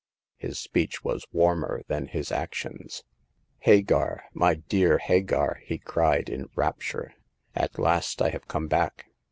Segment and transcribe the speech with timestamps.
[0.37, 3.03] His speech was warmer than his actions.
[3.59, 4.23] Hagar!
[4.33, 5.59] my dear Hagar!
[5.63, 7.13] '* he cried, in rapt ure,
[7.53, 9.05] at last I have come back.